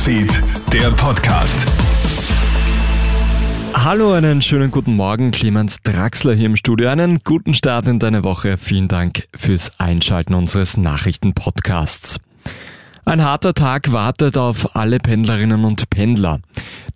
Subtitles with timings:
[0.00, 1.66] Newsfeed, der Podcast.
[3.74, 5.30] Hallo, einen schönen guten Morgen.
[5.30, 6.88] Clemens Draxler hier im Studio.
[6.88, 8.56] Einen guten Start in deine Woche.
[8.56, 12.18] Vielen Dank fürs Einschalten unseres Nachrichtenpodcasts.
[13.04, 16.40] Ein harter Tag wartet auf alle Pendlerinnen und Pendler.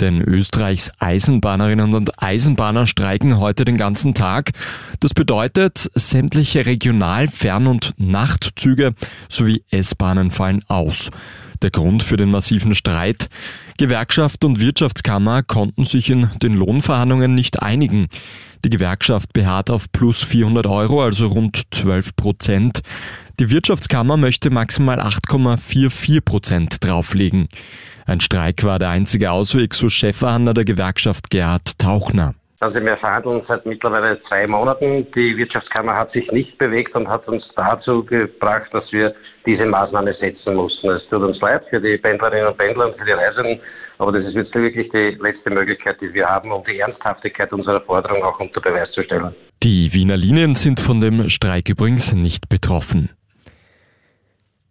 [0.01, 4.53] Denn Österreichs Eisenbahnerinnen und Eisenbahner streiken heute den ganzen Tag.
[5.01, 8.95] Das bedeutet, sämtliche Regional-, Fern- und Nachtzüge
[9.29, 11.11] sowie S-Bahnen fallen aus.
[11.65, 13.31] Der Grund für den massiven Streit?
[13.79, 18.09] Gewerkschaft und Wirtschaftskammer konnten sich in den Lohnverhandlungen nicht einigen.
[18.67, 22.83] Die Gewerkschaft beharrt auf plus 400 Euro, also rund 12 Prozent.
[23.41, 27.49] Die Wirtschaftskammer möchte maximal 8,44 Prozent drauflegen.
[28.05, 32.35] Ein Streik war der einzige Ausweg, so Chefverhandler der Gewerkschaft Gerhard Tauchner.
[32.61, 35.07] Also wir verhandeln seit mittlerweile zwei Monaten.
[35.15, 40.15] Die Wirtschaftskammer hat sich nicht bewegt und hat uns dazu gebracht, dass wir diese Maßnahme
[40.15, 40.89] setzen mussten.
[40.91, 43.61] Es tut uns leid für die Pendlerinnen und Pendler und für die Reisenden,
[43.99, 47.81] aber das ist jetzt wirklich die letzte Möglichkeit, die wir haben, um die Ernsthaftigkeit unserer
[47.81, 49.35] Forderung auch unter Beweis zu stellen.
[49.63, 53.11] Die Wiener Linien sind von dem Streik übrigens nicht betroffen.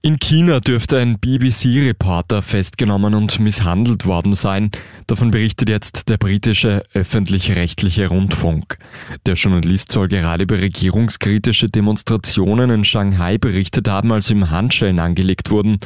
[0.05, 4.69] In China dürfte ein BBC-Reporter festgenommen und misshandelt worden sein.
[5.07, 8.79] Davon berichtet jetzt der britische öffentlich-rechtliche Rundfunk.
[9.25, 15.49] Der Journalist soll gerade über regierungskritische Demonstrationen in Shanghai berichtet haben, als ihm Handschellen angelegt
[15.51, 15.77] wurden.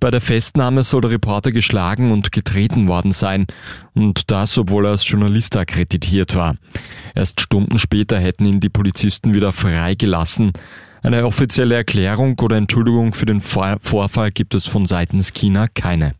[0.00, 3.46] Bei der Festnahme soll der Reporter geschlagen und getreten worden sein.
[3.94, 6.56] Und das, obwohl er als Journalist akkreditiert war.
[7.14, 10.52] Erst Stunden später hätten ihn die Polizisten wieder freigelassen.
[11.04, 16.14] Eine offizielle Erklärung oder Entschuldigung für den Vorfall gibt es von seitens China keine.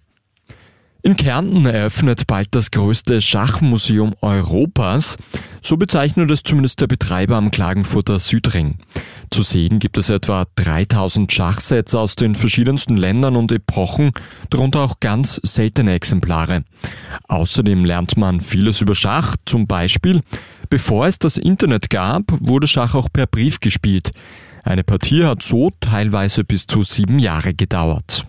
[1.05, 5.19] In Kärnten eröffnet bald das größte Schachmuseum Europas.
[5.61, 8.79] So bezeichnet es zumindest der Betreiber am Klagenfurter Südring.
[9.31, 14.11] Zu sehen gibt es etwa 3000 Schachsets aus den verschiedensten Ländern und Epochen,
[14.51, 16.65] darunter auch ganz seltene Exemplare.
[17.29, 20.23] Außerdem lernt man vieles über Schach, zum Beispiel,
[20.71, 24.11] bevor es das Internet gab, wurde Schach auch per Brief gespielt.
[24.63, 28.27] Eine Partie hat so teilweise bis zu sieben Jahre gedauert.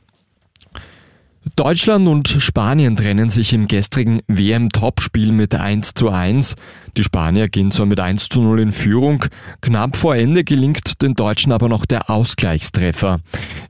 [1.55, 6.55] Deutschland und Spanien trennen sich im gestrigen WM-Topspiel mit 1 zu 1.
[6.95, 9.25] Die Spanier gehen zwar mit 1 zu 0 in Führung,
[9.61, 13.19] knapp vor Ende gelingt den Deutschen aber noch der Ausgleichstreffer.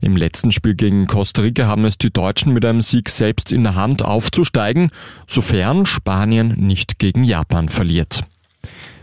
[0.00, 3.64] Im letzten Spiel gegen Costa Rica haben es die Deutschen mit einem Sieg selbst in
[3.64, 4.90] der Hand aufzusteigen,
[5.26, 8.24] sofern Spanien nicht gegen Japan verliert.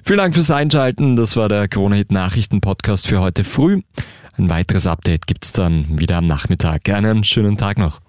[0.04, 1.16] Vielen Dank fürs Einschalten.
[1.16, 3.82] Das war der Krone Hit Nachrichten Podcast für heute früh.
[4.38, 6.90] Ein weiteres Update gibt's dann wieder am Nachmittag.
[6.90, 8.00] Einen schönen Tag noch.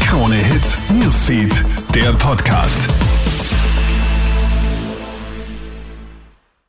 [0.00, 2.88] Krone Hit Newsfeed, der Podcast.